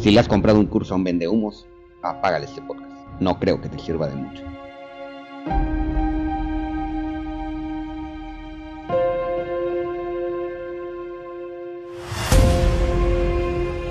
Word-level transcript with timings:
Si 0.00 0.12
le 0.12 0.20
has 0.20 0.28
comprado 0.28 0.60
un 0.60 0.66
curso 0.66 0.94
a 0.94 0.96
un 0.96 1.02
vendehumos, 1.02 1.66
apágale 2.02 2.46
este 2.46 2.62
podcast. 2.62 2.88
No 3.18 3.40
creo 3.40 3.60
que 3.60 3.68
te 3.68 3.80
sirva 3.80 4.06
de 4.06 4.14
mucho. 4.14 4.44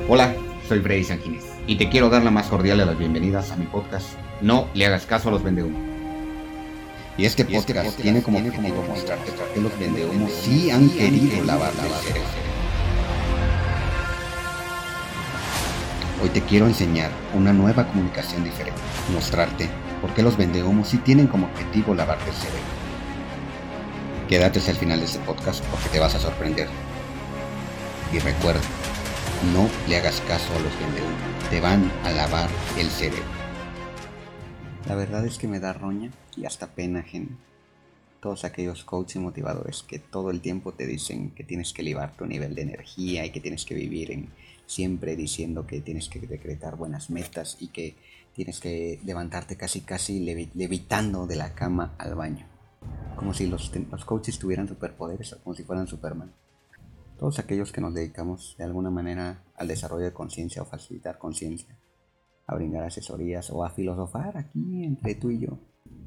Hola, 0.07 0.33
soy 0.69 0.79
Freddy 0.79 1.03
Sanguínez 1.03 1.43
y 1.67 1.75
te 1.75 1.89
quiero 1.89 2.09
dar 2.09 2.23
la 2.23 2.31
más 2.31 2.47
cordial 2.47 2.77
de 2.77 2.85
las 2.85 2.97
bienvenidas 2.97 3.51
a 3.51 3.57
mi 3.57 3.65
podcast. 3.65 4.07
No 4.41 4.69
le 4.73 4.85
hagas 4.85 5.05
caso 5.05 5.27
a 5.27 5.33
los 5.33 5.43
vendehumos. 5.43 5.81
Y 7.17 7.25
este 7.25 7.43
podcast, 7.43 7.99
tiene 7.99 8.21
como 8.21 8.37
objetivo 8.37 8.81
mostrarte 8.87 9.31
por 9.33 9.47
qué 9.49 9.59
los 9.59 9.77
vendehumos 9.77 10.31
sí 10.31 10.71
han 10.71 10.89
querido 10.89 11.43
lavar 11.43 11.75
la 11.75 11.83
Hoy 16.19 16.29
te 16.29 16.41
quiero 16.41 16.65
enseñar 16.65 17.11
una 17.35 17.53
nueva 17.53 17.85
comunicación 17.87 18.43
diferente, 18.43 18.81
mostrarte 19.13 19.69
por 20.01 20.11
qué 20.15 20.23
los 20.23 20.35
vendehumos 20.35 20.87
sí 20.87 20.97
tienen 20.97 21.27
como 21.27 21.45
objetivo 21.45 21.93
lavarte 21.93 22.31
el 22.31 22.35
cerebro. 22.35 22.61
Quédate 24.27 24.57
hasta 24.57 24.71
el 24.71 24.77
final 24.77 24.99
de 24.99 25.05
este 25.05 25.19
podcast 25.19 25.63
porque 25.65 25.89
te 25.89 25.99
vas 25.99 26.15
a 26.15 26.19
sorprender. 26.19 26.67
Y 28.11 28.17
recuerda, 28.17 28.61
no 29.53 29.69
le 29.87 29.97
hagas 29.97 30.19
caso 30.21 30.51
a 30.55 30.59
los 30.59 30.79
vendehumos, 30.79 31.49
te 31.51 31.61
van 31.61 31.91
a 32.03 32.09
lavar 32.09 32.49
el 32.79 32.89
cerebro. 32.89 33.23
La 34.87 34.95
verdad 34.95 35.23
es 35.23 35.37
que 35.37 35.47
me 35.47 35.59
da 35.59 35.73
roña 35.73 36.09
y 36.35 36.45
hasta 36.45 36.65
pena 36.65 37.01
ajena. 37.01 37.29
Todos 38.19 38.45
aquellos 38.45 38.83
coaches 38.83 39.21
motivadores 39.21 39.83
que 39.83 39.99
todo 39.99 40.31
el 40.31 40.41
tiempo 40.41 40.73
te 40.73 40.87
dicen 40.87 41.31
que 41.31 41.43
tienes 41.43 41.73
que 41.73 41.81
elevar 41.81 42.15
tu 42.15 42.25
nivel 42.25 42.55
de 42.55 42.63
energía 42.63 43.25
y 43.25 43.31
que 43.31 43.39
tienes 43.39 43.65
que 43.65 43.75
vivir 43.75 44.11
en 44.11 44.29
siempre 44.65 45.15
diciendo 45.15 45.65
que 45.65 45.81
tienes 45.81 46.09
que 46.09 46.19
decretar 46.19 46.75
buenas 46.75 47.09
metas 47.09 47.57
y 47.59 47.69
que 47.69 47.95
tienes 48.33 48.59
que 48.59 48.99
levantarte 49.03 49.55
casi 49.55 49.81
casi 49.81 50.19
levitando 50.19 51.25
de 51.25 51.35
la 51.37 51.55
cama 51.55 51.95
al 51.97 52.15
baño. 52.15 52.45
Como 53.15 53.33
si 53.33 53.47
los, 53.47 53.71
los 53.89 54.05
coaches 54.05 54.37
tuvieran 54.37 54.67
superpoderes 54.67 55.33
o 55.33 55.39
como 55.39 55.55
si 55.55 55.63
fueran 55.63 55.87
Superman. 55.87 56.31
Todos 57.17 57.39
aquellos 57.39 57.71
que 57.71 57.81
nos 57.81 57.95
dedicamos 57.95 58.55
de 58.59 58.65
alguna 58.65 58.91
manera 58.91 59.43
al 59.55 59.67
desarrollo 59.67 60.05
de 60.05 60.13
conciencia 60.13 60.61
o 60.61 60.65
facilitar 60.65 61.17
conciencia, 61.17 61.75
a 62.45 62.53
brindar 62.53 62.83
asesorías 62.83 63.49
o 63.49 63.63
a 63.63 63.71
filosofar 63.71 64.37
aquí 64.37 64.83
entre 64.85 65.15
tú 65.15 65.31
y 65.31 65.39
yo, 65.39 65.57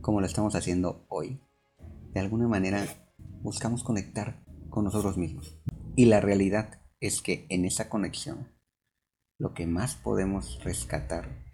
como 0.01 0.21
lo 0.21 0.27
estamos 0.27 0.55
haciendo 0.55 1.05
hoy, 1.09 1.41
de 2.13 2.21
alguna 2.21 2.49
manera 2.49 2.87
buscamos 3.43 3.83
conectar 3.83 4.45
con 4.69 4.85
nosotros 4.85 5.17
mismos. 5.17 5.61
Y 5.97 6.07
la 6.07 6.21
realidad 6.21 6.83
es 7.01 7.23
que 7.23 7.47
en 7.49 7.65
esa 7.65 7.89
conexión 7.89 8.53
lo 9.39 9.55
que 9.55 9.67
más 9.67 9.95
podemos 9.97 10.63
rescatar 10.63 11.45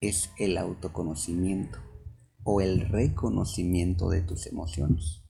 es 0.00 0.30
el 0.38 0.58
autoconocimiento 0.58 1.78
o 2.42 2.60
el 2.60 2.88
reconocimiento 2.88 4.08
de 4.08 4.22
tus 4.22 4.46
emociones. 4.46 5.22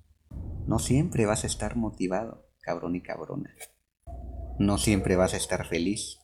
No 0.66 0.78
siempre 0.78 1.26
vas 1.26 1.44
a 1.44 1.46
estar 1.46 1.76
motivado, 1.76 2.50
cabrón 2.60 2.96
y 2.96 3.02
cabrona. 3.02 3.54
No 4.58 4.78
siempre 4.78 5.16
vas 5.16 5.34
a 5.34 5.36
estar 5.36 5.66
feliz. 5.66 6.18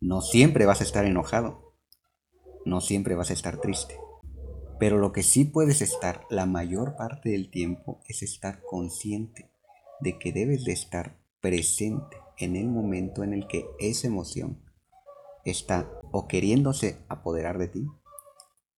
No 0.00 0.22
siempre 0.22 0.66
vas 0.66 0.80
a 0.80 0.84
estar 0.84 1.04
enojado. 1.04 1.76
No 2.64 2.80
siempre 2.80 3.14
vas 3.14 3.30
a 3.30 3.34
estar 3.34 3.60
triste. 3.60 3.98
Pero 4.84 4.98
lo 4.98 5.12
que 5.12 5.22
sí 5.22 5.46
puedes 5.46 5.80
estar 5.80 6.26
la 6.28 6.44
mayor 6.44 6.94
parte 6.94 7.30
del 7.30 7.50
tiempo 7.50 8.02
es 8.06 8.22
estar 8.22 8.60
consciente 8.60 9.50
de 10.00 10.18
que 10.18 10.30
debes 10.30 10.64
de 10.64 10.72
estar 10.72 11.16
presente 11.40 12.18
en 12.36 12.54
el 12.54 12.68
momento 12.68 13.24
en 13.24 13.32
el 13.32 13.46
que 13.46 13.64
esa 13.78 14.08
emoción 14.08 14.62
está 15.46 15.90
o 16.12 16.28
queriéndose 16.28 17.02
apoderar 17.08 17.56
de 17.56 17.68
ti 17.68 17.86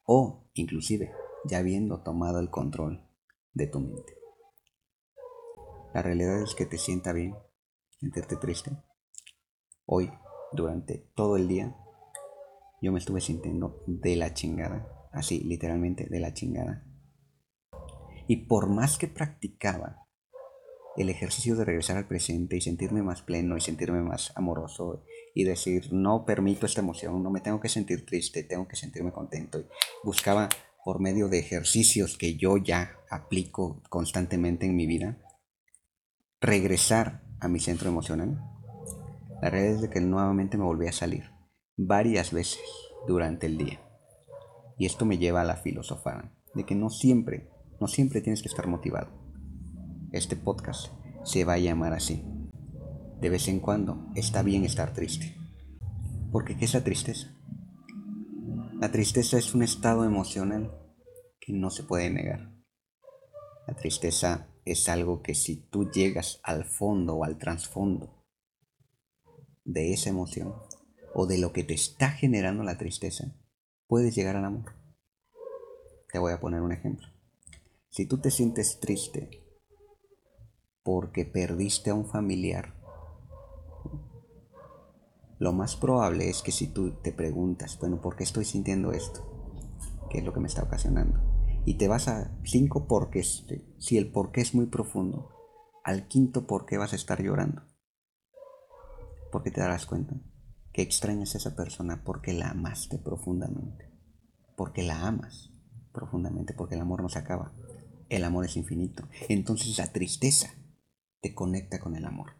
o 0.05 0.49
inclusive 0.55 1.11
ya 1.45 1.59
habiendo 1.59 2.01
tomado 2.05 2.39
el 2.39 2.51
control 2.51 3.05
de 3.53 3.67
tu 3.67 3.81
mente. 3.81 4.17
La 5.93 6.03
realidad 6.03 6.41
es 6.41 6.55
que 6.55 6.67
te 6.67 6.79
sienta 6.79 7.13
bien 7.13 7.35
sentirte 7.99 8.37
triste. 8.37 8.71
Hoy, 9.87 10.13
durante 10.53 10.99
todo 11.17 11.37
el 11.37 11.49
día, 11.49 11.77
yo 12.81 12.93
me 12.93 13.01
estuve 13.01 13.21
sintiendo 13.21 13.83
de 13.89 14.15
la 14.15 14.33
chingada, 14.33 14.96
así 15.17 15.41
literalmente 15.41 16.07
de 16.09 16.21
la 16.21 16.35
chingada. 16.35 16.85
Y 18.29 18.47
por 18.47 18.69
más 18.69 18.99
que 18.99 19.09
practicaba 19.09 20.07
el 20.97 21.11
ejercicio 21.11 21.57
de 21.57 21.65
regresar 21.65 21.97
al 21.97 22.09
presente 22.09 22.57
y 22.57 22.61
sentirme 22.61 23.03
más 23.03 23.23
pleno 23.23 23.57
y 23.57 23.61
sentirme 23.61 24.03
más 24.03 24.33
amoroso 24.35 25.05
y 25.35 25.45
decir, 25.45 25.93
no 25.93 26.25
permito 26.25 26.67
esta 26.67 26.81
emoción, 26.81 27.23
no 27.23 27.31
me 27.31 27.41
tengo 27.41 27.61
que 27.61 27.69
sentir 27.69 28.07
triste, 28.07 28.43
tengo 28.43 28.67
que 28.67 28.77
sentirme 28.77 29.13
contento. 29.13 29.65
Buscaba 30.03 30.49
por 30.85 31.01
medio 31.01 31.29
de 31.29 31.39
ejercicios 31.39 32.17
que 32.17 32.37
yo 32.37 32.57
ya 32.57 32.99
aplico 33.11 33.83
constantemente 33.91 34.67
en 34.67 34.77
mi 34.77 34.87
vida, 34.87 35.19
regresar 36.41 37.25
a 37.41 37.49
mi 37.49 37.61
centro 37.61 37.89
emocional. 37.89 38.41
La 39.43 39.51
realidad 39.51 39.75
es 39.75 39.83
de 39.83 39.91
que 39.91 40.01
nuevamente 40.01 40.57
me 40.57 40.65
volví 40.65 40.87
a 40.87 40.93
salir 40.93 41.31
varias 41.77 42.33
veces 42.33 42.63
durante 43.07 43.47
el 43.47 43.59
día. 43.59 43.86
Y 44.79 44.87
esto 44.87 45.05
me 45.05 45.19
lleva 45.19 45.41
a 45.41 45.45
la 45.45 45.57
filosofada 45.57 46.33
de 46.55 46.65
que 46.65 46.75
no 46.75 46.91
siempre, 46.91 47.51
no 47.81 47.89
siempre 47.89 48.21
tienes 48.21 48.43
que 48.43 48.49
estar 48.49 48.67
motivado 48.67 49.27
este 50.13 50.37
podcast 50.37 50.93
se 51.25 51.45
va 51.45 51.55
a 51.55 51.59
llamar 51.59 51.93
así. 51.93 52.25
De 53.21 53.29
vez 53.29 53.49
en 53.49 53.61
cuando 53.61 54.07
está 54.15 54.43
bien 54.43 54.65
estar 54.65 54.93
triste. 54.93 55.37
Porque 56.33 56.57
¿qué 56.57 56.65
es 56.65 56.75
la 56.75 56.85
tristeza? 56.85 57.35
La 58.81 58.91
tristeza 58.91 59.39
es 59.39 59.55
un 59.55 59.63
estado 59.63 60.05
emocional 60.05 60.73
que 61.41 61.53
no 61.53 61.71
se 61.71 61.83
puede 61.83 62.11
negar. 62.11 62.53
La 63.67 63.75
tristeza 63.75 64.49
es 64.65 64.89
algo 64.89 65.23
que 65.23 65.35
si 65.35 65.57
tú 65.57 65.91
llegas 65.91 66.41
al 66.43 66.65
fondo 66.65 67.17
o 67.17 67.25
al 67.25 67.39
trasfondo 67.39 68.25
de 69.65 69.93
esa 69.93 70.11
emoción 70.11 70.55
o 71.15 71.27
de 71.27 71.39
lo 71.39 71.53
que 71.53 71.65
te 71.65 71.75
está 71.75 72.11
generando 72.11 72.63
la 72.63 72.79
tristeza, 72.79 73.35
puedes 73.87 74.15
llegar 74.15 74.37
al 74.37 74.45
amor. 74.45 74.75
Te 76.13 76.19
voy 76.19 76.33
a 76.33 76.41
poner 76.41 76.63
un 76.63 76.73
ejemplo. 76.73 77.07
Si 77.89 78.07
tú 78.07 78.19
te 78.19 78.31
sientes 78.31 78.81
triste 78.81 79.47
porque 80.87 81.25
perdiste 81.25 81.91
a 81.91 81.95
un 81.95 82.07
familiar. 82.07 82.75
Lo 85.41 85.53
más 85.53 85.75
probable 85.75 86.31
es 86.31 86.43
que 86.43 86.53
si 86.53 86.69
tú 86.69 86.93
te 87.03 87.11
preguntas, 87.13 87.77
bueno, 87.81 88.01
¿por 88.01 88.15
qué 88.15 88.23
estoy 88.23 88.45
sintiendo 88.45 88.93
esto? 88.93 89.21
¿Qué 90.09 90.19
es 90.19 90.25
lo 90.25 90.33
que 90.33 90.39
me 90.39 90.47
está 90.47 90.63
ocasionando? 90.63 91.21
Y 91.65 91.75
te 91.75 91.89
vas 91.89 92.07
a 92.07 92.39
cinco 92.45 92.87
porqués. 92.87 93.45
Si 93.79 93.99
el 93.99 94.13
porqué 94.13 94.41
es 94.41 94.55
muy 94.55 94.67
profundo, 94.67 95.29
al 95.83 96.07
quinto 96.07 96.47
porqué 96.47 96.79
vas 96.79 96.93
a 96.93 96.97
estar 96.97 97.21
llorando. 97.21 97.63
Porque 99.33 99.51
te 99.51 99.61
darás 99.61 99.87
cuenta 99.87 100.15
que 100.77 100.83
extrañas 100.83 101.35
a 101.35 101.39
esa 101.39 101.57
persona 101.57 102.05
porque 102.05 102.35
la 102.35 102.51
amaste 102.51 102.99
profundamente. 102.99 103.91
Porque 104.59 104.83
la 104.83 105.07
amas 105.07 105.51
profundamente, 105.91 106.53
porque 106.53 106.75
el 106.75 106.83
amor 106.83 107.01
no 107.01 107.09
se 107.09 107.19
acaba. 107.19 107.55
El 108.11 108.25
amor 108.25 108.45
es 108.45 108.59
infinito. 108.59 109.09
Entonces 109.31 109.79
la 109.79 109.91
tristeza 109.91 110.55
te 111.23 111.35
conecta 111.35 111.81
con 111.81 111.97
el 111.97 112.05
amor. 112.05 112.33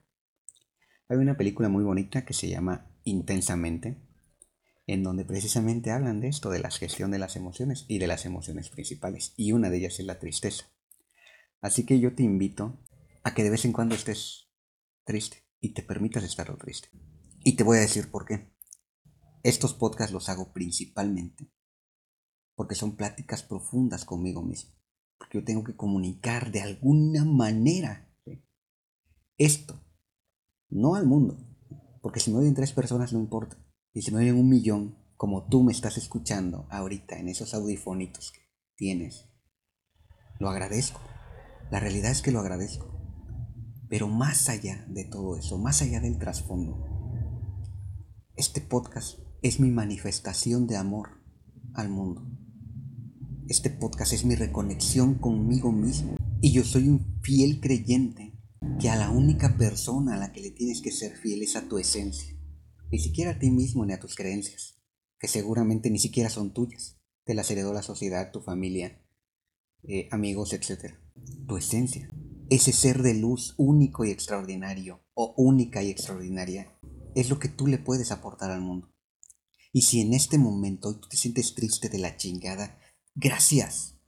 Hay 1.09 1.17
una 1.17 1.39
película 1.39 1.71
muy 1.71 1.83
bonita 1.83 2.27
que 2.27 2.35
se 2.35 2.51
llama 2.51 2.91
Intensamente, 3.05 3.97
en 4.87 5.03
donde 5.03 5.25
precisamente 5.25 5.91
hablan 5.91 6.21
de 6.21 6.29
esto, 6.29 6.51
de 6.51 6.59
la 6.59 6.71
gestión 6.71 7.11
de 7.11 7.19
las 7.19 7.37
emociones 7.37 7.87
y 7.89 7.99
de 7.99 8.07
las 8.07 8.27
emociones 8.27 8.69
principales, 8.69 9.33
y 9.39 9.53
una 9.53 9.71
de 9.71 9.79
ellas 9.79 9.99
es 9.99 10.05
la 10.05 10.19
tristeza. 10.19 10.67
Así 11.63 11.87
que 11.87 12.01
yo 12.01 12.15
te 12.15 12.23
invito 12.23 12.85
a 13.25 13.33
que 13.33 13.45
de 13.45 13.51
vez 13.51 13.65
en 13.65 13.73
cuando 13.73 13.95
estés 13.95 14.51
triste 15.07 15.39
y 15.59 15.73
te 15.73 15.83
permitas 15.83 16.23
estar 16.23 16.55
triste. 16.59 16.91
Y 17.47 17.53
te 17.53 17.63
voy 17.63 17.77
a 17.77 17.83
decir 17.83 18.11
por 18.11 18.27
qué. 18.27 18.53
Estos 19.45 19.73
podcasts 19.73 20.13
los 20.13 20.29
hago 20.29 20.53
principalmente 20.53 21.49
porque 22.57 22.75
son 22.75 22.97
pláticas 22.97 23.45
profundas 23.45 24.05
conmigo 24.05 24.43
mismo. 24.43 24.73
Porque 25.17 25.39
yo 25.39 25.45
tengo 25.45 25.63
que 25.63 25.77
comunicar 25.77 26.51
de 26.51 26.63
alguna 26.63 27.25
manera 27.25 28.13
esto, 29.39 29.81
no 30.71 30.97
al 30.97 31.07
mundo, 31.07 31.39
porque 32.03 32.19
si 32.19 32.33
me 32.33 32.39
oyen 32.39 32.55
tres 32.55 32.73
personas 32.73 33.13
no 33.13 33.21
importa, 33.21 33.57
y 33.93 34.03
si 34.03 34.11
me 34.11 34.23
oyen 34.23 34.39
un 34.39 34.49
millón, 34.49 34.99
como 35.17 35.47
tú 35.47 35.63
me 35.63 35.71
estás 35.71 35.99
escuchando 35.99 36.67
ahorita 36.69 37.17
en 37.17 37.29
esos 37.29 37.55
audifonitos 37.55 38.33
que 38.33 38.41
tienes, 38.75 39.29
lo 40.41 40.49
agradezco. 40.49 41.01
La 41.71 41.79
realidad 41.79 42.11
es 42.11 42.23
que 42.23 42.33
lo 42.33 42.41
agradezco. 42.41 42.93
Pero 43.89 44.09
más 44.09 44.49
allá 44.49 44.85
de 44.89 45.05
todo 45.05 45.37
eso, 45.37 45.59
más 45.59 45.81
allá 45.81 46.01
del 46.01 46.19
trasfondo, 46.19 46.96
este 48.37 48.61
podcast 48.61 49.19
es 49.41 49.61
mi 49.61 49.71
manifestación 49.71 50.67
de 50.67 50.77
amor 50.77 51.23
al 51.73 51.89
mundo. 51.89 52.27
Este 53.49 53.71
podcast 53.71 54.13
es 54.13 54.27
mi 54.27 54.35
reconexión 54.35 55.15
conmigo 55.15 55.73
mismo. 55.73 56.17
Y 56.43 56.53
yo 56.53 56.63
soy 56.63 56.89
un 56.89 57.19
fiel 57.23 57.61
creyente 57.61 58.35
que 58.79 58.91
a 58.91 58.97
la 58.97 59.09
única 59.09 59.57
persona 59.57 60.15
a 60.15 60.19
la 60.19 60.33
que 60.33 60.43
le 60.43 60.51
tienes 60.51 60.83
que 60.83 60.91
ser 60.91 61.17
fiel 61.17 61.43
es 61.43 61.57
a 61.57 61.67
tu 61.67 61.79
esencia. 61.79 62.35
ni 62.93 62.99
siquiera 63.01 63.33
a 63.33 63.39
ti 63.39 63.51
mismo 63.51 63.85
ni 63.85 63.95
a 63.95 64.01
tus 64.01 64.15
creencias, 64.15 64.79
que 65.19 65.27
seguramente 65.27 65.91
ni 65.91 65.99
siquiera 65.99 66.31
son 66.31 66.53
tuyas, 66.53 67.01
te 67.25 67.35
las 67.35 67.51
heredó 67.51 67.73
la 67.73 67.83
sociedad, 67.83 68.31
tu 68.31 68.43
familia, 68.43 69.03
eh, 69.83 70.09
amigos, 70.13 70.53
etc. 70.53 70.95
Tu 71.49 71.57
esencia, 71.57 72.09
ese 72.49 72.73
ser 72.73 73.03
de 73.03 73.15
luz 73.15 73.55
único 73.57 74.05
y 74.05 74.11
extraordinario, 74.11 75.03
o 75.15 75.35
única 75.37 75.83
y 75.83 75.91
extraordinaria, 75.91 76.77
es 77.17 77.31
lo 77.31 77.39
que 77.39 77.49
tú 77.49 77.67
le 77.67 77.79
puedes 77.79 78.13
aportar 78.13 78.51
al 78.51 78.61
mundo. 78.61 78.95
Y 79.73 79.83
si 79.83 80.03
en 80.03 80.13
este 80.13 80.37
momento 80.37 81.01
tú 81.01 81.09
te 81.09 81.17
sientes 81.17 81.55
triste 81.55 81.89
de 81.89 81.99
la 81.99 82.19
chingada, 82.19 82.79
gracias. 83.15 83.99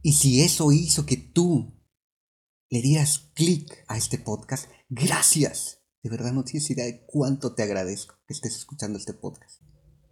Y 0.00 0.14
si 0.14 0.40
eso 0.40 0.72
hizo 0.72 1.04
que 1.04 1.18
tú 1.18 1.78
le 2.70 2.80
dieras 2.80 3.30
clic 3.34 3.84
a 3.86 3.98
este 3.98 4.16
podcast, 4.16 4.70
gracias. 4.88 5.84
De 6.02 6.08
verdad 6.08 6.32
no 6.32 6.42
tienes 6.42 6.70
idea 6.70 6.86
de 6.86 7.04
cuánto 7.06 7.54
te 7.54 7.62
agradezco 7.62 8.14
que 8.26 8.32
estés 8.32 8.56
escuchando 8.56 8.98
este 8.98 9.12
podcast. 9.12 9.60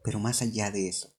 Pero 0.05 0.21
más 0.21 0.43
allá 0.43 0.71
de 0.71 0.89
eso, 0.89 1.17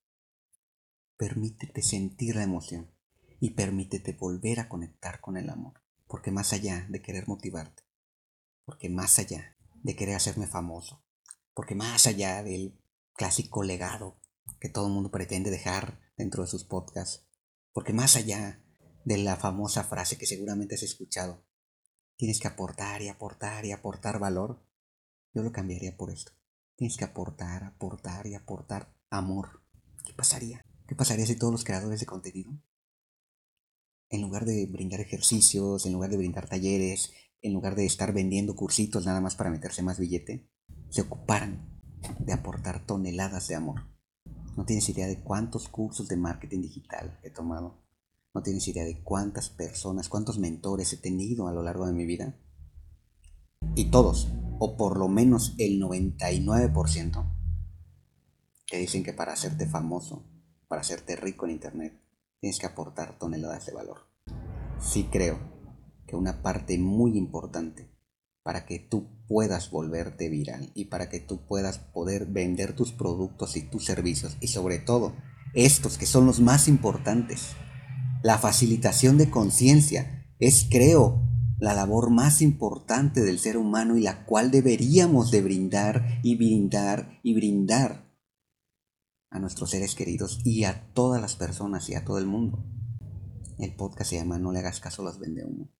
permítete 1.17 1.81
sentir 1.81 2.35
la 2.35 2.43
emoción 2.43 2.91
y 3.39 3.51
permítete 3.51 4.13
volver 4.13 4.59
a 4.59 4.69
conectar 4.69 5.19
con 5.19 5.35
el 5.35 5.49
amor. 5.49 5.81
Porque 6.05 6.29
más 6.29 6.53
allá 6.53 6.85
de 6.89 7.01
querer 7.01 7.27
motivarte, 7.27 7.83
porque 8.65 8.87
más 8.87 9.17
allá 9.17 9.57
de 9.81 9.95
querer 9.95 10.15
hacerme 10.15 10.45
famoso, 10.45 11.06
porque 11.57 11.73
más 11.73 12.05
allá 12.05 12.43
del 12.43 12.79
clásico 13.13 13.63
legado 13.63 14.21
que 14.59 14.69
todo 14.69 14.85
el 14.85 14.93
mundo 14.93 15.09
pretende 15.09 15.49
dejar 15.49 15.99
dentro 16.15 16.43
de 16.43 16.49
sus 16.49 16.65
podcasts, 16.65 17.25
porque 17.73 17.93
más 17.93 18.15
allá 18.15 18.63
de 19.05 19.17
la 19.17 19.37
famosa 19.37 19.83
frase 19.83 20.19
que 20.19 20.27
seguramente 20.27 20.75
has 20.75 20.83
escuchado, 20.83 21.47
tienes 22.15 22.39
que 22.39 22.47
aportar 22.47 23.01
y 23.01 23.07
aportar 23.07 23.65
y 23.65 23.71
aportar 23.71 24.19
valor, 24.19 24.67
yo 25.33 25.41
lo 25.41 25.51
cambiaría 25.51 25.97
por 25.97 26.11
esto. 26.11 26.31
Tienes 26.75 26.95
que 26.95 27.05
aportar, 27.05 27.63
aportar 27.63 28.27
y 28.27 28.35
aportar 28.35 28.93
amor. 29.09 29.63
¿Qué 30.05 30.13
pasaría? 30.13 30.63
¿Qué 30.87 30.93
pasaría 30.93 31.25
si 31.25 31.37
todos 31.37 31.53
los 31.53 31.63
creadores 31.63 31.99
de 31.99 32.05
contenido 32.05 32.51
en 34.09 34.21
lugar 34.21 34.45
de 34.45 34.67
brindar 34.67 35.01
ejercicios, 35.01 35.87
en 35.87 35.93
lugar 35.93 36.11
de 36.11 36.17
brindar 36.17 36.47
talleres, 36.47 37.13
en 37.41 37.53
lugar 37.53 37.73
de 37.73 37.87
estar 37.87 38.13
vendiendo 38.13 38.55
cursitos 38.55 39.07
nada 39.07 39.21
más 39.21 39.35
para 39.35 39.49
meterse 39.49 39.81
más 39.81 39.97
billete, 39.97 40.47
se 40.89 41.01
ocuparan 41.01 41.67
de 42.19 42.33
aportar 42.33 42.85
toneladas 42.85 43.47
de 43.47 43.55
amor. 43.55 43.81
No 44.55 44.65
tienes 44.65 44.89
idea 44.89 45.07
de 45.07 45.21
cuántos 45.21 45.67
cursos 45.67 46.07
de 46.07 46.17
marketing 46.17 46.61
digital 46.61 47.19
he 47.23 47.29
tomado. 47.29 47.83
No 48.33 48.41
tienes 48.41 48.67
idea 48.67 48.85
de 48.85 49.01
cuántas 49.03 49.49
personas, 49.49 50.09
cuántos 50.09 50.39
mentores 50.39 50.91
he 50.93 50.97
tenido 50.97 51.47
a 51.47 51.53
lo 51.53 51.63
largo 51.63 51.85
de 51.85 51.93
mi 51.93 52.05
vida. 52.05 52.39
Y 53.75 53.85
todos, 53.91 54.29
o 54.59 54.77
por 54.77 54.97
lo 54.97 55.07
menos 55.07 55.55
el 55.57 55.79
99%, 55.81 57.33
te 58.69 58.77
dicen 58.77 59.03
que 59.03 59.13
para 59.13 59.33
hacerte 59.33 59.67
famoso, 59.67 60.25
para 60.67 60.81
hacerte 60.81 61.15
rico 61.15 61.45
en 61.45 61.51
Internet, 61.51 62.01
tienes 62.39 62.59
que 62.59 62.65
aportar 62.65 63.17
toneladas 63.17 63.65
de 63.65 63.73
valor. 63.73 64.07
Sí 64.79 65.07
creo 65.11 65.39
que 66.05 66.15
una 66.15 66.41
parte 66.41 66.77
muy 66.77 67.17
importante 67.17 67.96
para 68.47 68.65
que 68.65 68.79
tú 68.79 69.09
puedas 69.27 69.71
volverte 69.71 70.29
viral 70.29 70.71
y 70.73 70.85
para 70.85 71.09
que 71.09 71.19
tú 71.19 71.45
puedas 71.45 71.79
poder 71.79 72.27
vender 72.27 72.77
tus 72.77 72.93
productos 72.93 73.57
y 73.57 73.63
tus 73.63 73.83
servicios 73.83 74.37
y 74.39 74.47
sobre 74.47 74.79
todo 74.79 75.13
estos 75.53 75.97
que 75.97 76.05
son 76.05 76.25
los 76.25 76.39
más 76.39 76.69
importantes. 76.69 77.57
La 78.23 78.37
facilitación 78.37 79.17
de 79.17 79.29
conciencia 79.29 80.25
es 80.39 80.65
creo 80.71 81.27
la 81.59 81.73
labor 81.73 82.09
más 82.09 82.41
importante 82.41 83.19
del 83.19 83.37
ser 83.37 83.57
humano 83.57 83.97
y 83.97 84.01
la 84.01 84.23
cual 84.23 84.49
deberíamos 84.49 85.29
de 85.29 85.41
brindar 85.41 86.21
y 86.23 86.37
brindar 86.37 87.19
y 87.23 87.33
brindar 87.35 88.09
a 89.29 89.39
nuestros 89.39 89.71
seres 89.71 89.93
queridos 89.93 90.39
y 90.45 90.63
a 90.63 90.93
todas 90.93 91.21
las 91.21 91.35
personas 91.35 91.89
y 91.89 91.95
a 91.95 92.05
todo 92.05 92.17
el 92.17 92.27
mundo. 92.27 92.63
El 93.59 93.75
podcast 93.75 94.11
se 94.11 94.15
llama 94.15 94.39
No 94.39 94.53
le 94.53 94.59
hagas 94.59 94.79
caso 94.79 95.01
a 95.01 95.05
los 95.05 95.19
vende 95.19 95.43
humo. 95.43 95.76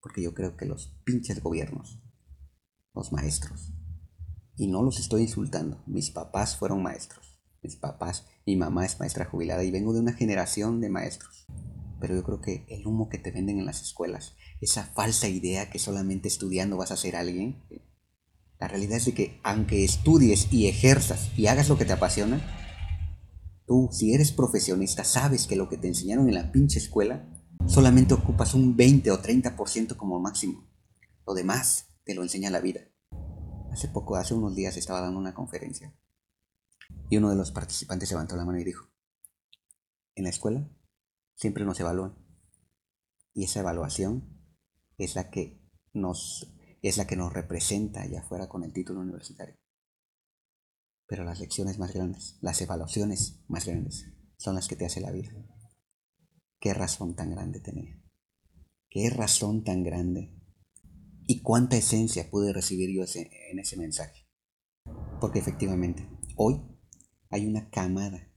Porque 0.00 0.22
yo 0.22 0.34
creo 0.34 0.56
que 0.56 0.66
los 0.66 0.98
pinches 1.04 1.42
gobiernos, 1.42 2.00
los 2.94 3.12
maestros, 3.12 3.72
y 4.56 4.66
no 4.68 4.82
los 4.82 4.98
estoy 4.98 5.22
insultando, 5.22 5.82
mis 5.86 6.10
papás 6.10 6.56
fueron 6.56 6.82
maestros. 6.82 7.38
Mis 7.62 7.76
papás, 7.76 8.26
mi 8.46 8.56
mamá 8.56 8.86
es 8.86 8.98
maestra 8.98 9.26
jubilada 9.26 9.62
y 9.64 9.70
vengo 9.70 9.92
de 9.92 10.00
una 10.00 10.12
generación 10.12 10.80
de 10.80 10.88
maestros. 10.88 11.46
Pero 12.00 12.14
yo 12.14 12.22
creo 12.22 12.40
que 12.40 12.66
el 12.68 12.86
humo 12.86 13.08
que 13.08 13.18
te 13.18 13.30
venden 13.30 13.58
en 13.58 13.66
las 13.66 13.82
escuelas, 13.82 14.34
esa 14.60 14.84
falsa 14.84 15.28
idea 15.28 15.70
que 15.70 15.78
solamente 15.78 16.28
estudiando 16.28 16.78
vas 16.78 16.90
a 16.90 16.96
ser 16.96 17.16
alguien, 17.16 17.62
la 18.58 18.68
realidad 18.68 18.96
es 18.96 19.06
de 19.06 19.14
que 19.14 19.40
aunque 19.42 19.84
estudies 19.84 20.50
y 20.52 20.68
ejerzas 20.68 21.30
y 21.36 21.46
hagas 21.46 21.68
lo 21.68 21.76
que 21.76 21.84
te 21.84 21.92
apasiona, 21.92 22.40
Tú, 23.70 23.88
si 23.92 24.12
eres 24.12 24.32
profesionista, 24.32 25.04
sabes 25.04 25.46
que 25.46 25.54
lo 25.54 25.68
que 25.68 25.76
te 25.76 25.86
enseñaron 25.86 26.28
en 26.28 26.34
la 26.34 26.50
pinche 26.50 26.80
escuela 26.80 27.24
solamente 27.66 28.14
ocupas 28.14 28.54
un 28.54 28.76
20 28.76 29.10
o 29.10 29.22
30% 29.22 29.96
como 29.96 30.20
máximo. 30.20 30.68
Lo 31.26 31.34
demás 31.34 31.88
te 32.04 32.14
lo 32.14 32.22
enseña 32.22 32.50
la 32.50 32.60
vida. 32.60 32.80
Hace 33.72 33.88
poco, 33.88 34.16
hace 34.16 34.34
unos 34.34 34.54
días 34.54 34.76
estaba 34.76 35.00
dando 35.00 35.18
una 35.18 35.34
conferencia 35.34 35.94
y 37.08 37.16
uno 37.16 37.30
de 37.30 37.36
los 37.36 37.52
participantes 37.52 38.10
levantó 38.10 38.36
la 38.36 38.44
mano 38.44 38.58
y 38.58 38.64
dijo, 38.64 38.88
en 40.14 40.24
la 40.24 40.30
escuela 40.30 40.68
siempre 41.34 41.64
nos 41.64 41.78
evalúan 41.80 42.16
y 43.34 43.44
esa 43.44 43.60
evaluación 43.60 44.40
es 44.98 45.14
la 45.14 45.30
que 45.30 45.62
nos, 45.92 46.54
es 46.82 46.96
la 46.96 47.06
que 47.06 47.16
nos 47.16 47.32
representa 47.32 48.02
allá 48.02 48.20
afuera 48.20 48.48
con 48.48 48.64
el 48.64 48.72
título 48.72 49.00
universitario. 49.00 49.56
Pero 51.06 51.24
las 51.24 51.40
lecciones 51.40 51.78
más 51.78 51.92
grandes, 51.92 52.38
las 52.40 52.60
evaluaciones 52.60 53.42
más 53.48 53.66
grandes, 53.66 54.06
son 54.36 54.54
las 54.54 54.68
que 54.68 54.76
te 54.76 54.86
hace 54.86 55.00
la 55.00 55.10
vida. 55.10 55.30
Qué 56.60 56.74
razón 56.74 57.16
tan 57.16 57.30
grande 57.30 57.58
tenía. 57.58 57.98
Qué 58.90 59.08
razón 59.08 59.64
tan 59.64 59.82
grande. 59.82 60.36
Y 61.26 61.40
cuánta 61.40 61.78
esencia 61.78 62.28
pude 62.30 62.52
recibir 62.52 62.90
yo 62.90 63.02
en 63.14 63.58
ese 63.58 63.78
mensaje. 63.78 64.26
Porque 65.20 65.38
efectivamente, 65.38 66.06
hoy 66.36 66.60
hay 67.30 67.46
una 67.46 67.70
camada, 67.70 68.30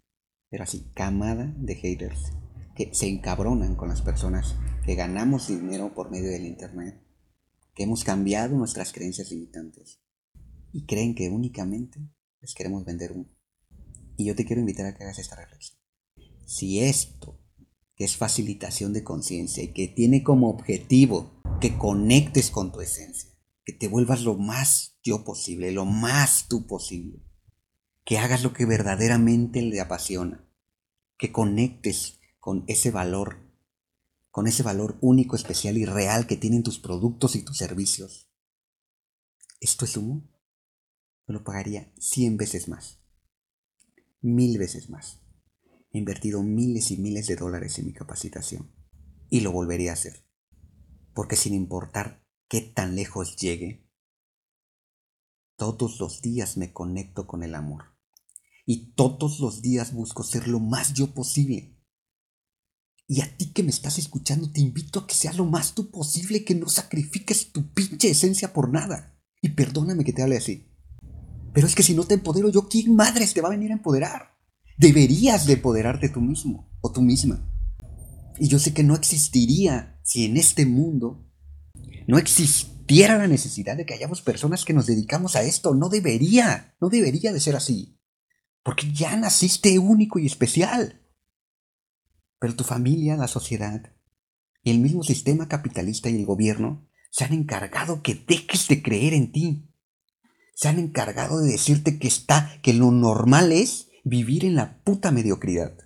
pero 0.50 0.64
así, 0.64 0.90
camada 0.94 1.54
de 1.58 1.76
haters 1.76 2.32
que 2.76 2.94
se 2.94 3.08
encabronan 3.08 3.76
con 3.76 3.90
las 3.90 4.02
personas 4.02 4.56
que 4.86 4.96
ganamos 4.96 5.50
dinero 5.50 5.94
por 5.94 6.10
medio 6.10 6.30
del 6.30 6.46
Internet, 6.46 7.04
que 7.76 7.84
hemos 7.84 8.06
cambiado 8.06 8.56
nuestras 8.56 8.94
creencias 8.94 9.32
limitantes 9.32 10.02
y 10.72 10.86
creen 10.86 11.14
que 11.14 11.30
únicamente 11.30 12.00
les 12.40 12.54
queremos 12.54 12.86
vender 12.86 13.12
un. 13.12 13.36
Y 14.16 14.26
yo 14.26 14.36
te 14.36 14.46
quiero 14.46 14.62
invitar 14.62 14.86
a 14.86 14.96
que 14.96 15.04
hagas 15.04 15.20
esta 15.20 15.36
reflexión. 15.36 15.78
Si 16.46 16.80
esto, 16.80 17.43
que 17.96 18.06
es 18.06 18.18
facilitación 18.18 18.94
de 18.94 19.04
conciencia 19.04 19.64
y 19.64 19.74
que 19.74 19.88
tiene 19.88 20.24
como 20.24 20.50
objetivo 20.50 21.42
que 21.62 21.78
conectes 21.78 22.50
con 22.50 22.72
tu 22.72 22.82
esencia, 22.82 23.30
que 23.64 23.74
te 23.74 23.88
vuelvas 23.88 24.24
lo 24.24 24.36
más 24.36 24.98
yo 25.04 25.24
posible, 25.24 25.72
lo 25.72 25.86
más 25.86 26.48
tú 26.48 26.68
posible, 26.68 27.24
que 28.04 28.18
hagas 28.18 28.44
lo 28.44 28.54
que 28.54 28.66
verdaderamente 28.66 29.62
le 29.62 29.80
apasiona, 29.80 30.46
que 31.18 31.32
conectes 31.32 32.20
con 32.40 32.66
ese 32.68 32.92
valor, 32.92 33.38
con 34.32 34.48
ese 34.48 34.64
valor 34.64 34.98
único, 35.02 35.36
especial 35.36 35.78
y 35.78 35.86
real 35.86 36.28
que 36.28 36.36
tienen 36.36 36.64
tus 36.64 36.80
productos 36.80 37.36
y 37.36 37.44
tus 37.44 37.58
servicios. 37.58 38.30
¿Esto 39.62 39.86
es 39.86 39.96
humo? 39.96 40.30
yo 41.28 41.34
lo 41.34 41.44
pagaría 41.44 41.92
100 42.00 42.38
veces 42.38 42.68
más, 42.68 43.00
mil 44.22 44.58
veces 44.58 44.90
más. 44.90 45.23
He 45.94 46.00
invertido 46.00 46.42
miles 46.42 46.90
y 46.90 46.98
miles 46.98 47.28
de 47.28 47.36
dólares 47.36 47.78
en 47.78 47.86
mi 47.86 47.94
capacitación 47.94 48.72
y 49.30 49.42
lo 49.42 49.52
volvería 49.52 49.92
a 49.92 49.94
hacer. 49.94 50.26
Porque 51.14 51.36
sin 51.36 51.54
importar 51.54 52.26
qué 52.50 52.62
tan 52.62 52.96
lejos 52.96 53.36
llegue, 53.36 53.88
todos 55.56 56.00
los 56.00 56.22
días 56.22 56.58
me 56.58 56.74
conecto 56.74 57.28
con 57.28 57.44
el 57.44 57.54
amor. 57.54 57.96
Y 58.66 58.94
todos 58.94 59.40
los 59.40 59.62
días 59.62 59.94
busco 59.94 60.24
ser 60.24 60.48
lo 60.48 60.60
más 60.60 60.94
yo 60.94 61.14
posible. 61.14 61.80
Y 63.08 63.22
a 63.22 63.38
ti 63.38 63.52
que 63.54 63.62
me 63.62 63.70
estás 63.70 64.00
escuchando, 64.00 64.52
te 64.52 64.62
invito 64.62 65.02
a 65.02 65.08
que 65.08 65.14
seas 65.14 65.38
lo 65.38 65.46
más 65.46 65.76
tú 65.76 65.92
posible, 65.92 66.44
que 66.44 66.56
no 66.56 66.70
sacrifiques 66.70 67.52
tu 67.52 67.72
pinche 67.72 68.10
esencia 68.10 68.52
por 68.52 68.72
nada. 68.72 69.20
Y 69.42 69.50
perdóname 69.50 70.04
que 70.04 70.14
te 70.14 70.24
hable 70.24 70.38
así. 70.38 70.72
Pero 71.54 71.68
es 71.68 71.76
que 71.76 71.84
si 71.84 71.94
no 71.94 72.06
te 72.06 72.16
empodero 72.16 72.50
yo, 72.50 72.68
¿quién 72.68 72.96
madres 72.96 73.34
te 73.36 73.42
va 73.42 73.50
a 73.50 73.52
venir 73.52 73.72
a 73.72 73.76
empoderar? 73.76 74.33
Deberías 74.78 75.46
de 75.46 75.54
empoderarte 75.54 76.10
tú 76.10 76.22
mismo 76.22 76.72
o 76.82 76.92
tú 76.92 77.02
misma. 77.02 77.48
Y 78.40 78.48
yo 78.48 78.60
sé 78.60 78.74
que 78.74 78.84
no 78.84 78.96
existiría 78.96 80.00
si 80.04 80.26
en 80.26 80.38
este 80.38 80.66
mundo 80.66 81.30
no 82.08 82.18
existiera 82.18 83.18
la 83.18 83.28
necesidad 83.28 83.78
de 83.78 83.86
que 83.86 83.94
hayamos 83.94 84.22
personas 84.22 84.66
que 84.66 84.74
nos 84.74 84.86
dedicamos 84.86 85.36
a 85.36 85.44
esto. 85.44 85.74
No 85.76 85.90
debería, 85.90 86.76
no 86.82 86.90
debería 86.90 87.32
de 87.32 87.40
ser 87.40 87.56
así. 87.56 88.00
Porque 88.64 88.92
ya 88.92 89.16
naciste 89.16 89.78
único 89.80 90.20
y 90.20 90.26
especial. 90.26 91.02
Pero 92.40 92.56
tu 92.56 92.64
familia, 92.64 93.16
la 93.16 93.28
sociedad 93.28 93.94
y 94.64 94.72
el 94.72 94.80
mismo 94.80 95.04
sistema 95.04 95.48
capitalista 95.48 96.10
y 96.10 96.16
el 96.16 96.26
gobierno 96.26 96.88
se 97.12 97.26
han 97.26 97.34
encargado 97.34 98.02
que 98.02 98.16
dejes 98.16 98.68
de 98.68 98.82
creer 98.82 99.14
en 99.14 99.32
ti 99.32 99.70
se 100.56 100.68
han 100.68 100.80
encargado 100.80 101.40
de 101.40 101.52
decirte 101.52 101.98
que 101.98 102.08
está, 102.08 102.60
que 102.62 102.74
lo 102.74 102.92
normal 102.92 103.52
es 103.52 103.90
vivir 104.04 104.44
en 104.44 104.56
la 104.56 104.84
puta 104.84 105.12
mediocridad. 105.12 105.78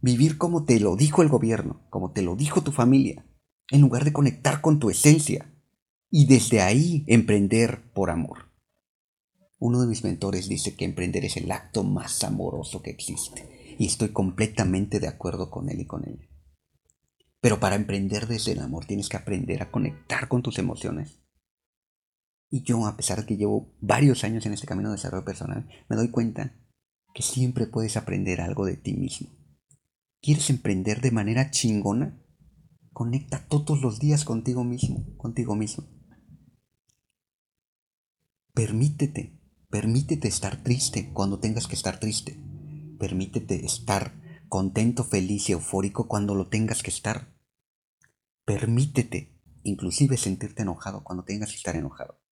Vivir 0.00 0.38
como 0.38 0.64
te 0.64 0.80
lo 0.80 0.96
dijo 0.96 1.22
el 1.22 1.28
gobierno, 1.28 1.86
como 1.88 2.12
te 2.12 2.20
lo 2.20 2.34
dijo 2.34 2.62
tu 2.62 2.72
familia, 2.72 3.24
en 3.70 3.80
lugar 3.80 4.04
de 4.04 4.12
conectar 4.12 4.60
con 4.60 4.80
tu 4.80 4.90
esencia 4.90 5.54
y 6.10 6.26
desde 6.26 6.60
ahí 6.60 7.04
emprender 7.06 7.92
por 7.92 8.10
amor. 8.10 8.50
Uno 9.58 9.80
de 9.80 9.86
mis 9.86 10.02
mentores 10.02 10.48
dice 10.48 10.74
que 10.74 10.84
emprender 10.84 11.24
es 11.24 11.36
el 11.36 11.50
acto 11.50 11.84
más 11.84 12.24
amoroso 12.24 12.82
que 12.82 12.90
existe 12.90 13.76
y 13.78 13.86
estoy 13.86 14.08
completamente 14.08 14.98
de 14.98 15.08
acuerdo 15.08 15.50
con 15.50 15.70
él 15.70 15.80
y 15.80 15.86
con 15.86 16.06
ella. 16.06 16.28
Pero 17.40 17.60
para 17.60 17.76
emprender 17.76 18.26
desde 18.26 18.52
el 18.52 18.60
amor 18.60 18.84
tienes 18.84 19.08
que 19.08 19.16
aprender 19.16 19.62
a 19.62 19.70
conectar 19.70 20.28
con 20.28 20.42
tus 20.42 20.58
emociones. 20.58 21.20
Y 22.50 22.62
yo, 22.62 22.86
a 22.86 22.96
pesar 22.96 23.20
de 23.20 23.26
que 23.26 23.36
llevo 23.36 23.74
varios 23.80 24.24
años 24.24 24.44
en 24.44 24.52
este 24.52 24.66
camino 24.66 24.90
de 24.90 24.96
desarrollo 24.96 25.24
personal, 25.24 25.68
me 25.88 25.96
doy 25.96 26.10
cuenta 26.10 26.54
que 27.14 27.22
siempre 27.22 27.66
puedes 27.66 27.96
aprender 27.96 28.40
algo 28.40 28.66
de 28.66 28.76
ti 28.76 28.92
mismo. 28.92 29.30
¿Quieres 30.20 30.50
emprender 30.50 31.00
de 31.00 31.12
manera 31.12 31.50
chingona? 31.50 32.20
Conecta 32.92 33.46
todos 33.46 33.80
los 33.80 34.00
días 34.00 34.24
contigo 34.24 34.64
mismo, 34.64 35.16
contigo 35.16 35.54
mismo. 35.54 35.84
Permítete, 38.52 39.40
permítete 39.70 40.28
estar 40.28 40.62
triste 40.62 41.12
cuando 41.12 41.38
tengas 41.38 41.68
que 41.68 41.74
estar 41.76 42.00
triste. 42.00 42.38
Permítete 42.98 43.64
estar 43.64 44.20
contento, 44.48 45.04
feliz 45.04 45.48
y 45.48 45.52
eufórico 45.52 46.08
cuando 46.08 46.34
lo 46.34 46.48
tengas 46.48 46.82
que 46.82 46.90
estar. 46.90 47.36
Permítete, 48.44 49.40
inclusive 49.62 50.16
sentirte 50.16 50.62
enojado 50.62 51.04
cuando 51.04 51.24
tengas 51.24 51.50
que 51.50 51.56
estar 51.56 51.76
enojado. 51.76 52.23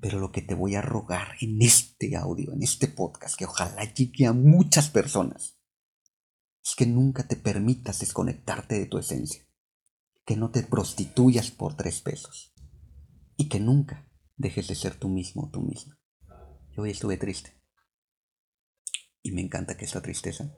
Pero 0.00 0.20
lo 0.20 0.30
que 0.30 0.42
te 0.42 0.54
voy 0.54 0.76
a 0.76 0.82
rogar 0.82 1.34
en 1.40 1.60
este 1.60 2.16
audio, 2.16 2.52
en 2.52 2.62
este 2.62 2.86
podcast, 2.86 3.36
que 3.36 3.46
ojalá 3.46 3.84
llegue 3.92 4.26
a 4.26 4.32
muchas 4.32 4.90
personas, 4.90 5.58
es 6.64 6.74
que 6.76 6.86
nunca 6.86 7.26
te 7.26 7.36
permitas 7.36 8.00
desconectarte 8.00 8.78
de 8.78 8.86
tu 8.86 8.98
esencia. 8.98 9.44
Que 10.24 10.36
no 10.36 10.50
te 10.50 10.62
prostituyas 10.62 11.50
por 11.50 11.74
tres 11.76 12.00
pesos. 12.00 12.54
Y 13.36 13.48
que 13.48 13.58
nunca 13.58 14.08
dejes 14.36 14.68
de 14.68 14.74
ser 14.74 14.94
tú 14.94 15.08
mismo 15.08 15.44
o 15.44 15.50
tú 15.50 15.62
misma. 15.62 15.98
Yo 16.76 16.82
hoy 16.82 16.90
estuve 16.90 17.16
triste. 17.16 17.60
Y 19.22 19.32
me 19.32 19.40
encanta 19.40 19.76
que 19.76 19.86
esa 19.86 20.00
tristeza 20.00 20.54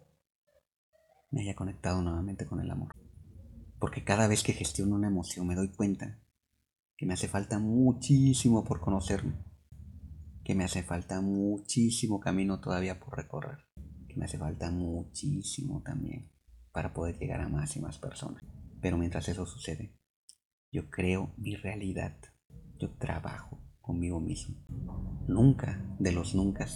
me 1.31 1.43
haya 1.43 1.55
conectado 1.55 2.03
nuevamente 2.03 2.47
con 2.47 2.61
el 2.61 2.71
amor. 2.71 2.95
Porque 3.79 4.05
cada 4.05 4.27
vez 4.27 4.43
que 4.43 4.53
gestiono 4.53 4.97
una 4.97 5.09
emoción 5.09 5.47
me 5.47 5.55
doy 5.55 5.69
cuenta 5.69 6.21
que 7.01 7.07
me 7.07 7.15
hace 7.15 7.29
falta 7.29 7.59
muchísimo 7.59 8.63
por 8.63 8.83
conocerme. 8.83 9.33
Que 10.45 10.55
me 10.55 10.65
hace 10.65 10.83
falta 10.83 11.23
muchísimo 11.23 12.21
camino 12.21 12.61
todavía 12.61 13.01
por 13.01 13.17
recorrer. 13.17 13.57
Que 14.07 14.17
me 14.17 14.27
hace 14.27 14.37
falta 14.37 14.71
muchísimo 14.71 15.83
también 15.83 16.31
para 16.73 16.93
poder 16.93 17.19
llegar 17.19 17.41
a 17.41 17.49
más 17.49 17.75
y 17.75 17.81
más 17.81 17.97
personas. 17.97 18.45
Pero 18.83 18.99
mientras 18.99 19.31
eso 19.31 19.47
sucede, 19.47 19.99
yo 20.71 20.91
creo 20.91 21.33
mi 21.39 21.57
realidad. 21.57 22.19
Yo 22.79 22.91
trabajo 22.99 23.59
conmigo 23.81 24.21
mismo. 24.21 24.63
Nunca, 25.27 25.97
de 25.99 26.13
los 26.13 26.35
nunca, 26.35 26.67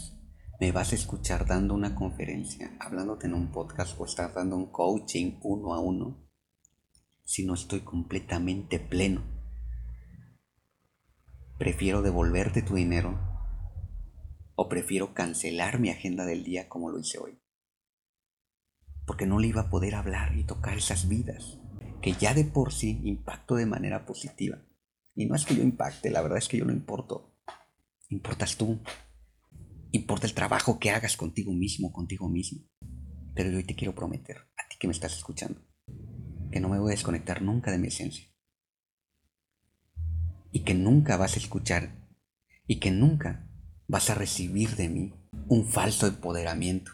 me 0.59 0.73
vas 0.73 0.93
a 0.93 0.97
escuchar 0.97 1.45
dando 1.47 1.75
una 1.75 1.95
conferencia, 1.95 2.75
hablándote 2.81 3.26
en 3.26 3.35
un 3.35 3.52
podcast 3.52 4.00
o 4.00 4.07
estar 4.07 4.33
dando 4.33 4.57
un 4.57 4.73
coaching 4.73 5.38
uno 5.43 5.75
a 5.75 5.81
uno 5.81 6.25
si 7.25 7.45
no 7.45 7.52
estoy 7.52 7.81
completamente 7.81 8.78
pleno. 8.78 9.34
Prefiero 11.58 12.02
devolverte 12.02 12.62
tu 12.62 12.75
dinero 12.75 13.16
o 14.56 14.68
prefiero 14.68 15.14
cancelar 15.14 15.78
mi 15.78 15.88
agenda 15.88 16.25
del 16.25 16.42
día 16.42 16.68
como 16.68 16.90
lo 16.90 16.99
hice 16.99 17.18
hoy. 17.18 17.40
Porque 19.06 19.25
no 19.25 19.38
le 19.38 19.46
iba 19.46 19.62
a 19.62 19.70
poder 19.70 19.94
hablar 19.94 20.37
y 20.37 20.42
tocar 20.42 20.76
esas 20.76 21.08
vidas 21.08 21.61
que 22.02 22.14
ya 22.14 22.34
de 22.34 22.44
por 22.44 22.73
sí 22.73 23.00
impacto 23.04 23.54
de 23.54 23.66
manera 23.66 24.04
positiva. 24.04 24.58
Y 25.14 25.26
no 25.26 25.37
es 25.37 25.46
que 25.46 25.54
yo 25.54 25.62
impacte, 25.62 26.11
la 26.11 26.23
verdad 26.23 26.38
es 26.38 26.49
que 26.49 26.58
yo 26.58 26.64
no 26.64 26.73
importo. 26.73 27.38
Importas 28.08 28.56
tú. 28.56 28.80
Importa 29.92 30.26
el 30.26 30.34
trabajo 30.34 30.80
que 30.80 30.90
hagas 30.90 31.16
contigo 31.16 31.52
mismo, 31.52 31.92
contigo 31.92 32.28
mismo. 32.28 32.68
Pero 33.32 33.50
yo 33.50 33.58
hoy 33.58 33.64
te 33.64 33.76
quiero 33.76 33.94
prometer, 33.94 34.38
a 34.56 34.68
ti 34.68 34.76
que 34.78 34.88
me 34.88 34.92
estás 34.92 35.16
escuchando, 35.16 35.61
que 36.50 36.58
no 36.58 36.68
me 36.68 36.80
voy 36.80 36.90
a 36.90 36.96
desconectar 36.96 37.42
nunca 37.42 37.70
de 37.70 37.78
mi 37.78 37.87
esencia. 37.87 38.34
Y 40.54 40.61
que 40.61 40.73
nunca 40.73 41.16
vas 41.16 41.34
a 41.34 41.40
escuchar 41.40 42.06
y 42.68 42.78
que 42.78 42.92
nunca 42.92 43.50
vas 43.88 44.08
a 44.08 44.14
recibir 44.14 44.76
de 44.76 44.88
mí 44.88 45.12
un 45.49 45.66
falso 45.66 46.06
empoderamiento. 46.06 46.92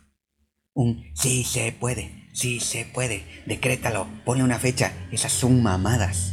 Un 0.75 1.05
sí 1.14 1.45
se 1.45 1.71
puede, 1.73 2.31
sí 2.33 2.59
se 2.59 2.87
puede, 2.87 3.23
decrétalo, 3.47 4.07
ponle 4.25 4.45
una 4.45 4.59
fecha. 4.59 4.95
Esas 5.12 5.33
son 5.33 5.62
mamadas. 5.62 6.33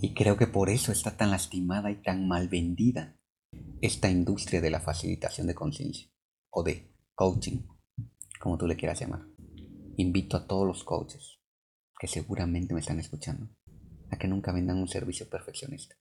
Y 0.00 0.14
creo 0.14 0.36
que 0.36 0.48
por 0.48 0.68
eso 0.68 0.90
está 0.90 1.16
tan 1.16 1.30
lastimada 1.30 1.92
y 1.92 2.02
tan 2.02 2.26
mal 2.26 2.48
vendida 2.48 3.16
esta 3.80 4.10
industria 4.10 4.60
de 4.60 4.70
la 4.70 4.80
facilitación 4.80 5.46
de 5.46 5.54
conciencia 5.54 6.10
o 6.50 6.64
de 6.64 6.92
coaching, 7.14 7.68
como 8.40 8.58
tú 8.58 8.66
le 8.66 8.76
quieras 8.76 8.98
llamar. 8.98 9.28
Invito 9.96 10.36
a 10.36 10.48
todos 10.48 10.66
los 10.66 10.82
coaches 10.82 11.38
que 12.00 12.08
seguramente 12.08 12.74
me 12.74 12.80
están 12.80 12.98
escuchando 12.98 13.48
a 14.10 14.16
que 14.16 14.28
nunca 14.28 14.52
vendan 14.52 14.78
un 14.78 14.88
servicio 14.88 15.28
perfeccionista, 15.28 15.96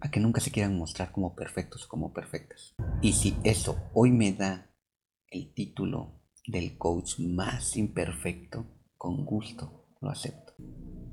a 0.00 0.10
que 0.10 0.20
nunca 0.20 0.40
se 0.40 0.50
quieran 0.50 0.76
mostrar 0.76 1.12
como 1.12 1.34
perfectos 1.34 1.84
o 1.84 1.88
como 1.88 2.12
perfectas. 2.12 2.74
Y 3.02 3.12
si 3.12 3.36
eso 3.44 3.90
hoy 3.94 4.10
me 4.10 4.32
da 4.32 4.70
el 5.30 5.52
título 5.52 6.22
del 6.46 6.78
coach 6.78 7.18
más 7.20 7.76
imperfecto, 7.76 8.66
con 8.96 9.24
gusto 9.24 9.86
lo 10.00 10.10
acepto, 10.10 10.54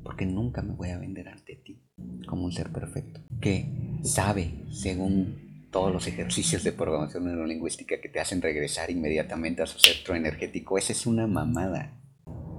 porque 0.03 0.25
nunca 0.25 0.62
me 0.62 0.74
voy 0.74 0.89
a 0.89 0.98
vender 0.98 1.27
ante 1.27 1.55
ti 1.55 1.82
como 2.27 2.46
un 2.46 2.51
ser 2.51 2.72
perfecto, 2.72 3.22
que 3.41 4.00
sabe, 4.03 4.65
según 4.72 5.70
todos 5.72 5.91
los 5.91 6.08
ejercicios 6.08 6.63
de 6.63 6.72
programación 6.72 7.25
neurolingüística 7.25 8.00
que 8.00 8.10
te 8.10 8.20
hacen 8.20 8.41
regresar 8.41 8.89
inmediatamente 8.89 9.62
a 9.62 9.65
su 9.65 9.77
centro 9.77 10.15
energético, 10.15 10.77
esa 10.77 10.94
es 10.94 11.05
una 11.05 11.27
mamada. 11.27 12.00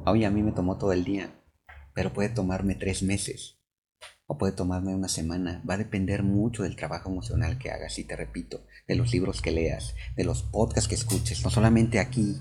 Hoy 0.05 0.25
a 0.25 0.31
mí 0.31 0.43
me 0.43 0.53
tomó 0.53 0.77
todo 0.77 0.93
el 0.93 1.03
día, 1.03 1.31
pero 1.97 2.13
puede 2.13 2.29
tomarme 2.29 2.75
tres 2.75 3.03
meses 3.03 3.59
o 4.27 4.37
puede 4.37 4.53
tomarme 4.53 4.95
una 4.95 5.09
semana. 5.09 5.63
Va 5.69 5.75
a 5.75 5.79
depender 5.79 6.23
mucho 6.23 6.63
del 6.63 6.77
trabajo 6.77 7.09
emocional 7.09 7.57
que 7.59 7.71
hagas 7.71 7.99
y 7.99 8.05
te 8.05 8.15
repito, 8.15 8.67
de 8.87 8.97
los 8.97 9.13
libros 9.13 9.41
que 9.41 9.51
leas, 9.51 9.95
de 10.15 10.25
los 10.25 10.43
podcasts 10.43 10.89
que 10.89 10.95
escuches, 10.95 11.43
no 11.43 11.49
solamente 11.49 11.99
aquí, 11.99 12.37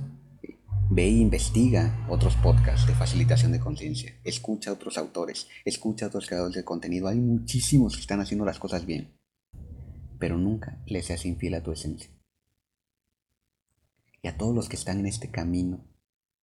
Ve 0.88 1.06
e 1.06 1.10
investiga 1.10 2.06
otros 2.10 2.36
podcasts 2.36 2.86
de 2.86 2.94
facilitación 2.94 3.52
de 3.52 3.60
conciencia. 3.60 4.14
Escucha 4.24 4.70
a 4.70 4.74
otros 4.74 5.00
autores. 5.00 5.48
Escucha 5.66 6.06
a 6.06 6.10
otros 6.10 6.28
creadores 6.28 6.56
de 6.56 6.64
contenido. 6.64 7.08
Hay 7.08 7.18
muchísimos 7.18 7.96
que 7.96 8.02
están 8.02 8.22
haciendo 8.22 8.46
las 8.46 8.60
cosas 8.60 8.86
bien. 8.86 9.18
Pero 10.20 10.38
nunca 10.38 10.84
le 10.86 11.02
seas 11.02 11.26
infiel 11.26 11.56
a 11.56 11.64
tu 11.64 11.72
esencia. 11.72 12.12
Y 14.22 14.28
a 14.28 14.38
todos 14.38 14.54
los 14.54 14.70
que 14.70 14.76
están 14.76 15.00
en 15.00 15.08
este 15.08 15.32
camino 15.32 15.84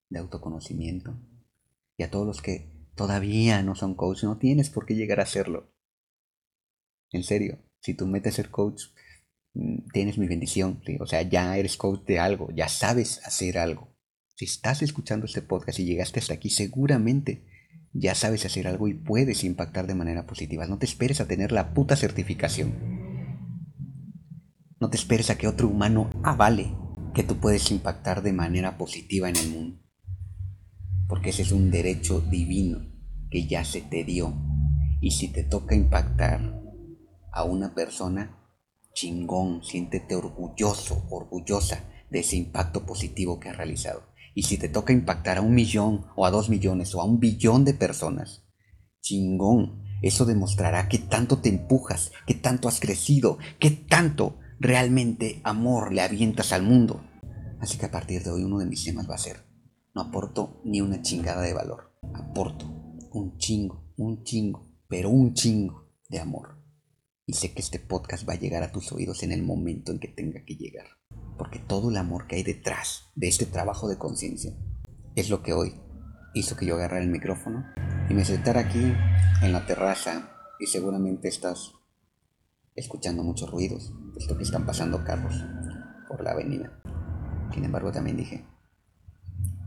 de 0.08 0.18
autoconocimiento. 0.18 1.14
Y 1.96 2.02
a 2.02 2.10
todos 2.10 2.26
los 2.26 2.42
que 2.42 2.81
todavía 2.94 3.62
no 3.62 3.74
son 3.74 3.94
coach. 3.94 4.24
No 4.24 4.38
tienes 4.38 4.70
por 4.70 4.86
qué 4.86 4.94
llegar 4.94 5.20
a 5.20 5.26
serlo. 5.26 5.72
En 7.10 7.24
serio, 7.24 7.58
si 7.80 7.94
tú 7.94 8.06
metes 8.06 8.34
ser 8.34 8.50
coach, 8.50 8.84
mm, 9.54 9.90
tienes 9.92 10.18
mi 10.18 10.26
bendición. 10.26 10.82
O 11.00 11.06
sea, 11.06 11.22
ya 11.22 11.56
eres 11.56 11.76
coach 11.76 12.04
de 12.04 12.18
algo. 12.18 12.50
Ya 12.52 12.68
sabes 12.68 13.20
hacer 13.26 13.58
algo 13.58 13.92
si 14.42 14.46
estás 14.46 14.82
escuchando 14.82 15.26
este 15.26 15.42
podcast 15.42 15.78
y 15.78 15.84
llegaste 15.84 16.20
hasta 16.20 16.34
aquí, 16.34 16.50
seguramente 16.50 17.46
ya 17.92 18.14
sabes 18.14 18.44
hacer 18.46 18.66
algo 18.66 18.88
y 18.88 18.94
puedes 18.94 19.44
impactar 19.44 19.86
de 19.86 19.94
manera 19.94 20.26
positiva. 20.26 20.66
No 20.66 20.78
te 20.78 20.86
esperes 20.86 21.20
a 21.20 21.28
tener 21.28 21.52
la 21.52 21.74
puta 21.74 21.96
certificación. 21.96 22.72
No 24.80 24.90
te 24.90 24.96
esperes 24.96 25.30
a 25.30 25.38
que 25.38 25.46
otro 25.46 25.68
humano 25.68 26.10
avale 26.24 26.74
que 27.14 27.22
tú 27.22 27.38
puedes 27.38 27.70
impactar 27.70 28.22
de 28.22 28.32
manera 28.32 28.78
positiva 28.78 29.28
en 29.28 29.36
el 29.36 29.50
mundo. 29.50 29.81
Porque 31.12 31.28
ese 31.28 31.42
es 31.42 31.52
un 31.52 31.70
derecho 31.70 32.22
divino 32.22 32.90
que 33.30 33.46
ya 33.46 33.66
se 33.66 33.82
te 33.82 34.02
dio. 34.02 34.32
Y 35.02 35.10
si 35.10 35.28
te 35.28 35.44
toca 35.44 35.74
impactar 35.74 36.58
a 37.30 37.44
una 37.44 37.74
persona, 37.74 38.38
chingón, 38.94 39.62
siéntete 39.62 40.16
orgulloso, 40.16 41.06
orgullosa 41.10 41.84
de 42.08 42.20
ese 42.20 42.36
impacto 42.36 42.86
positivo 42.86 43.38
que 43.38 43.50
has 43.50 43.58
realizado. 43.58 44.04
Y 44.34 44.44
si 44.44 44.56
te 44.56 44.70
toca 44.70 44.94
impactar 44.94 45.36
a 45.36 45.42
un 45.42 45.54
millón 45.54 46.06
o 46.16 46.24
a 46.24 46.30
dos 46.30 46.48
millones 46.48 46.94
o 46.94 47.02
a 47.02 47.04
un 47.04 47.20
billón 47.20 47.66
de 47.66 47.74
personas, 47.74 48.46
chingón, 49.02 49.82
eso 50.00 50.24
demostrará 50.24 50.88
que 50.88 50.96
tanto 50.96 51.40
te 51.40 51.50
empujas, 51.50 52.10
que 52.26 52.32
tanto 52.32 52.68
has 52.68 52.80
crecido, 52.80 53.36
que 53.58 53.70
tanto 53.70 54.38
realmente 54.58 55.42
amor 55.44 55.92
le 55.92 56.00
avientas 56.00 56.54
al 56.54 56.62
mundo. 56.62 57.04
Así 57.60 57.76
que 57.76 57.84
a 57.84 57.90
partir 57.90 58.22
de 58.22 58.30
hoy 58.30 58.44
uno 58.44 58.60
de 58.60 58.66
mis 58.66 58.82
temas 58.82 59.10
va 59.10 59.16
a 59.16 59.18
ser, 59.18 59.51
no 59.94 60.02
aporto 60.02 60.60
ni 60.64 60.80
una 60.80 61.02
chingada 61.02 61.42
de 61.42 61.54
valor, 61.54 61.92
aporto 62.14 62.66
un 63.12 63.36
chingo, 63.36 63.92
un 63.96 64.24
chingo, 64.24 64.68
pero 64.88 65.10
un 65.10 65.34
chingo 65.34 65.90
de 66.08 66.18
amor. 66.18 66.58
Y 67.26 67.34
sé 67.34 67.52
que 67.52 67.60
este 67.60 67.78
podcast 67.78 68.28
va 68.28 68.34
a 68.34 68.38
llegar 68.38 68.62
a 68.62 68.72
tus 68.72 68.90
oídos 68.92 69.22
en 69.22 69.32
el 69.32 69.42
momento 69.42 69.92
en 69.92 69.98
que 69.98 70.08
tenga 70.08 70.44
que 70.44 70.56
llegar. 70.56 70.86
Porque 71.38 71.58
todo 71.58 71.90
el 71.90 71.96
amor 71.96 72.26
que 72.26 72.36
hay 72.36 72.42
detrás 72.42 73.10
de 73.14 73.28
este 73.28 73.46
trabajo 73.46 73.88
de 73.88 73.98
conciencia 73.98 74.52
es 75.14 75.30
lo 75.30 75.42
que 75.42 75.52
hoy 75.52 75.74
hizo 76.34 76.56
que 76.56 76.66
yo 76.66 76.74
agarrara 76.74 77.02
el 77.02 77.10
micrófono 77.10 77.66
y 78.08 78.14
me 78.14 78.24
sentara 78.24 78.60
aquí 78.60 78.92
en 79.42 79.52
la 79.52 79.66
terraza 79.66 80.32
y 80.58 80.66
seguramente 80.66 81.28
estás 81.28 81.72
escuchando 82.74 83.22
muchos 83.22 83.50
ruidos, 83.50 83.92
puesto 84.14 84.36
que 84.36 84.44
están 84.44 84.64
pasando 84.64 85.04
carros 85.04 85.34
por 86.08 86.22
la 86.22 86.32
avenida. 86.32 86.80
Sin 87.52 87.64
embargo, 87.64 87.92
también 87.92 88.16
dije, 88.16 88.46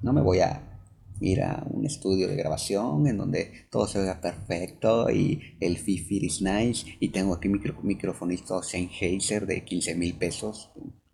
no 0.02 0.14
me 0.14 0.22
voy 0.22 0.40
a 0.40 0.80
ir 1.22 1.42
a 1.42 1.66
un 1.70 1.86
estudio 1.86 2.28
de 2.28 2.36
grabación 2.36 3.08
en 3.08 3.18
donde 3.18 3.68
todo 3.70 3.88
se 3.88 4.02
vea 4.02 4.20
perfecto 4.20 5.10
y 5.10 5.58
el 5.60 5.78
fit 5.78 6.12
is 6.12 6.42
nice 6.42 6.98
y 7.00 7.10
tengo 7.10 7.34
aquí 7.34 7.48
micro, 7.48 7.80
microfonista 7.82 8.62
Sennheiser 8.62 9.46
de 9.46 9.64
15 9.64 9.96
mil 9.96 10.16
pesos 10.18 10.72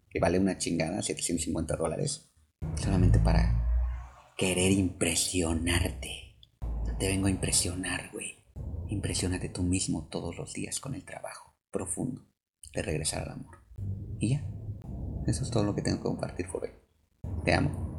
que 0.10 0.20
vale 0.20 0.40
una 0.40 0.58
chingada, 0.58 1.02
750 1.02 1.78
dólares, 1.78 2.30
solamente 2.76 3.18
para 3.20 4.34
querer 4.38 4.72
impresionarte. 4.72 6.38
Te 7.00 7.08
vengo 7.08 7.28
a 7.28 7.32
impresionar, 7.32 8.10
güey. 8.12 8.36
Impresionate 8.90 9.48
tú 9.50 9.64
mismo 9.64 10.08
todos 10.10 10.38
los 10.38 10.54
días 10.54 10.80
con 10.82 10.96
el 10.96 11.06
trabajo 11.06 11.56
profundo 11.72 12.26
de 12.74 12.82
regresar 12.82 13.24
al 13.24 13.32
amor. 13.32 13.58
Y 14.20 14.32
ya, 14.32 14.46
eso 15.28 15.44
es 15.44 15.50
todo 15.50 15.64
lo 15.64 15.74
que 15.74 15.82
tengo 15.82 15.98
que 15.98 16.04
compartir 16.04 16.48
por 16.52 16.64
hoy. 16.64 16.72
Te 17.46 17.54
amo. 17.54 17.91